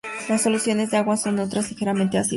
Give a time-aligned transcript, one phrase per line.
[0.29, 2.29] Las soluciones en agua son neutras o ligeramente ácidas.